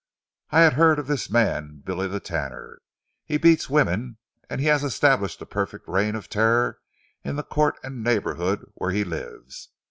[0.49, 2.81] I had heard of this man Billy the Tanner.
[3.23, 4.17] He beats women,
[4.49, 6.79] and has established a perfect reign of terror
[7.23, 9.69] in the court and neighbourhood where he lives.